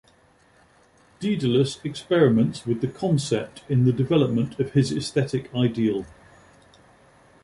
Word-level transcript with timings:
Dedalus 1.19 1.79
experiments 1.85 2.65
with 2.65 2.81
the 2.81 2.87
concept 2.87 3.61
in 3.69 3.85
the 3.85 3.93
development 3.93 4.59
of 4.59 4.71
his 4.71 4.91
aesthetic 4.91 5.53
ideal. 5.53 6.07